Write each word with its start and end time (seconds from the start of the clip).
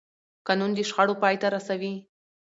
قانون 0.47 0.71
د 0.75 0.79
شخړو 0.89 1.13
پای 1.21 1.35
ته 1.41 1.47
رسوي 1.55 1.93